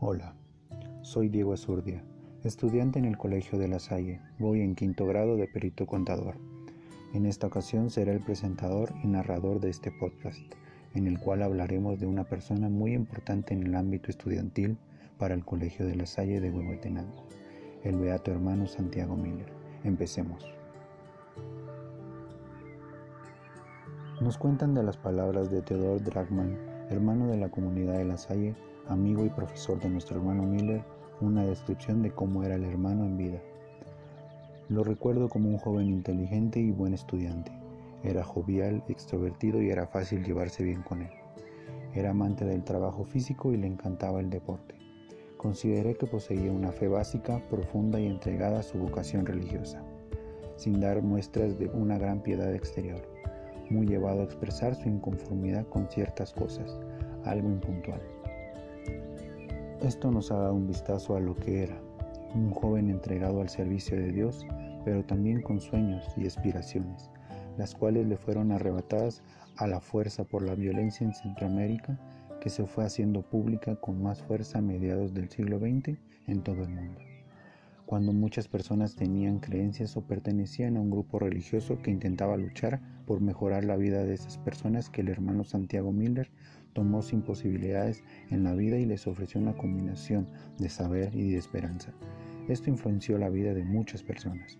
[0.00, 0.34] Hola,
[1.02, 2.02] soy Diego Azurdia,
[2.42, 4.20] estudiante en el Colegio de La Salle.
[4.40, 6.36] Voy en quinto grado de perito contador.
[7.14, 10.40] En esta ocasión seré el presentador y narrador de este podcast,
[10.94, 14.76] en el cual hablaremos de una persona muy importante en el ámbito estudiantil
[15.16, 17.28] para el Colegio de La Salle de Huehuetenango,
[17.84, 19.52] el beato hermano Santiago Miller.
[19.84, 20.44] Empecemos.
[24.20, 26.58] Nos cuentan de las palabras de Theodor Dragman,
[26.90, 28.56] hermano de la comunidad de La Salle,
[28.88, 30.84] amigo y profesor de nuestro hermano Miller,
[31.20, 33.40] una descripción de cómo era el hermano en vida.
[34.68, 37.52] Lo recuerdo como un joven inteligente y buen estudiante.
[38.02, 41.10] Era jovial, extrovertido y era fácil llevarse bien con él.
[41.94, 44.74] Era amante del trabajo físico y le encantaba el deporte.
[45.36, 49.82] Consideré que poseía una fe básica, profunda y entregada a su vocación religiosa,
[50.56, 53.06] sin dar muestras de una gran piedad exterior,
[53.70, 56.78] muy llevado a expresar su inconformidad con ciertas cosas,
[57.24, 58.00] algo impuntual.
[59.82, 61.78] Esto nos ha dado un vistazo a lo que era,
[62.34, 64.46] un joven entregado al servicio de Dios,
[64.84, 67.10] pero también con sueños y aspiraciones,
[67.58, 69.22] las cuales le fueron arrebatadas
[69.56, 71.98] a la fuerza por la violencia en Centroamérica
[72.40, 76.62] que se fue haciendo pública con más fuerza a mediados del siglo XX en todo
[76.62, 77.00] el mundo,
[77.86, 83.20] cuando muchas personas tenían creencias o pertenecían a un grupo religioso que intentaba luchar por
[83.20, 86.30] mejorar la vida de esas personas que el hermano Santiago Miller
[86.72, 90.28] tomó sin posibilidades en la vida y les ofreció una combinación
[90.58, 91.92] de saber y de esperanza.
[92.48, 94.58] Esto influenció la vida de muchas personas.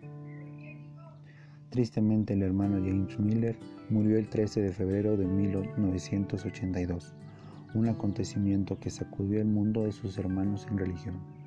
[1.70, 3.58] Tristemente el hermano James Miller
[3.90, 7.14] murió el 13 de febrero de 1982,
[7.74, 11.43] un acontecimiento que sacudió el mundo de sus hermanos en religión.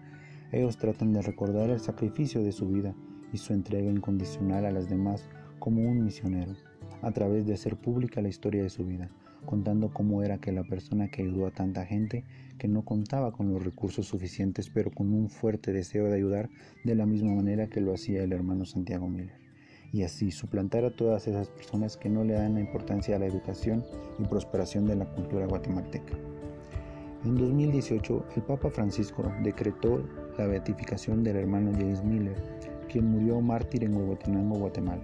[0.52, 2.96] Ellos tratan de recordar el sacrificio de su vida
[3.34, 5.28] y su entrega incondicional a las demás
[5.60, 6.54] como un misionero,
[7.02, 9.10] a través de hacer pública la historia de su vida,
[9.46, 12.24] contando cómo era que la persona que ayudó a tanta gente
[12.58, 16.50] que no contaba con los recursos suficientes, pero con un fuerte deseo de ayudar
[16.86, 19.40] de la misma manera que lo hacía el hermano Santiago Miller.
[19.92, 23.26] Y así suplantar a todas esas personas que no le dan la importancia a la
[23.26, 23.84] educación
[24.20, 26.18] y prosperación de la cultura guatemalteca.
[27.28, 30.02] En 2018, el Papa Francisco decretó
[30.38, 32.38] la beatificación del hermano James Miller,
[32.90, 35.04] quien murió mártir en Huehuetenango, Guatemala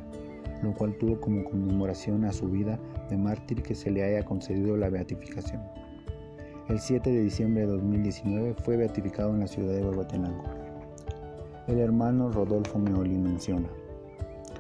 [0.62, 2.80] lo cual tuvo como conmemoración a su vida
[3.10, 5.62] de mártir que se le haya concedido la beatificación.
[6.70, 10.46] El 7 de diciembre de 2019 fue beatificado en la ciudad de Huehuetenango.
[11.68, 13.68] El hermano Rodolfo Meoli menciona,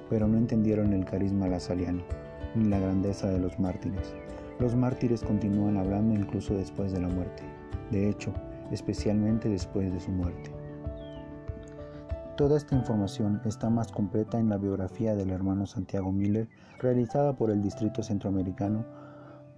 [0.10, 2.04] pero no entendieron el carisma lasaliano
[2.56, 4.14] ni la grandeza de los mártires.
[4.60, 7.44] Los mártires continúan hablando incluso después de la muerte,
[7.92, 8.34] de hecho,
[8.72, 10.52] especialmente después de su muerte.
[12.38, 16.48] Toda esta información está más completa en la biografía del hermano Santiago Miller
[16.80, 18.86] realizada por el Distrito Centroamericano,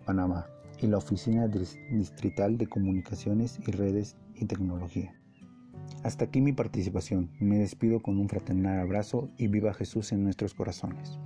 [0.06, 0.48] Panamá,
[0.82, 5.14] y la Oficina Distrital de Comunicaciones y Redes y Tecnología.
[6.04, 7.32] Hasta aquí mi participación.
[7.40, 11.20] Me despido con un fraternal abrazo y viva Jesús en nuestros corazones.